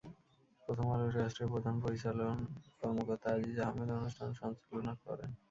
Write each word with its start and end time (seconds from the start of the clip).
প্রথম 0.63 0.87
আলো 0.89 1.07
ট্রাস্টের 1.11 1.47
প্রধান 1.53 1.75
পরিচালন 1.83 2.35
কর্মকর্তা 2.79 3.27
আজিজা 3.35 3.63
আহমেদ 3.65 3.89
অনুষ্ঠান 3.91 4.29
সঞ্চালনা 4.39 4.93
করেন। 5.05 5.29